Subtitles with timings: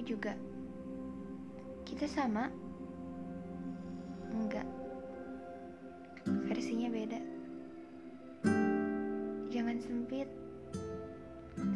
[0.00, 0.32] kamu juga.
[1.84, 2.48] Kita sama?
[4.32, 4.64] Enggak.
[6.48, 7.20] Versinya beda.
[9.52, 10.24] Jangan sempit.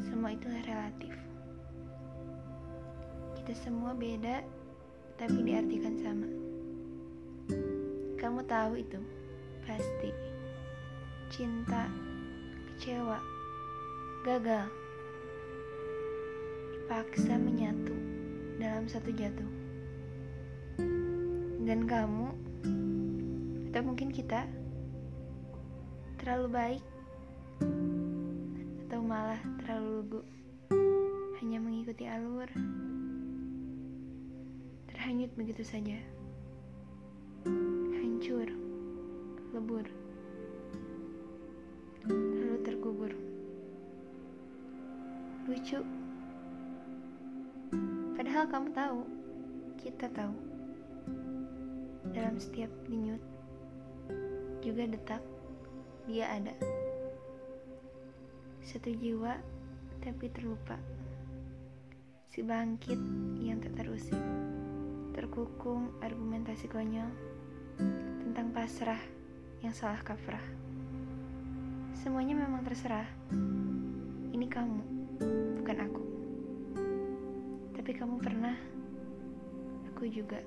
[0.08, 1.12] Semua itu relatif.
[3.36, 4.40] Kita semua beda,
[5.20, 6.28] tapi diartikan sama.
[8.16, 9.04] Kamu tahu itu,
[9.68, 10.16] pasti.
[11.28, 11.92] Cinta,
[12.72, 13.20] kecewa,
[14.24, 14.72] gagal,
[16.84, 18.03] dipaksa menyatu
[18.64, 19.50] dalam satu jatuh.
[21.68, 22.32] Dan kamu,
[23.68, 24.48] atau mungkin kita,
[26.16, 26.84] terlalu baik,
[28.88, 30.20] atau malah terlalu lugu,
[31.44, 32.48] hanya mengikuti alur,
[34.88, 36.00] terhanyut begitu saja,
[38.00, 38.48] hancur,
[39.52, 39.84] lebur,
[42.08, 43.12] lalu terkubur.
[45.44, 46.03] Lucu.
[48.24, 49.00] Padahal kamu tahu,
[49.84, 50.32] kita tahu.
[52.08, 53.20] Dalam setiap denyut,
[54.64, 55.20] juga detak,
[56.08, 56.56] dia ada.
[58.64, 59.36] Satu jiwa,
[60.00, 60.80] tapi terlupa.
[62.32, 62.96] Si bangkit
[63.44, 64.16] yang tak terusik.
[65.12, 67.12] Terkukung argumentasi konyol
[68.24, 69.04] tentang pasrah
[69.60, 70.48] yang salah kaprah.
[72.00, 73.04] Semuanya memang terserah.
[74.32, 75.03] Ini kamu.
[77.84, 78.56] Tapi kamu pernah,
[79.92, 80.40] aku juga.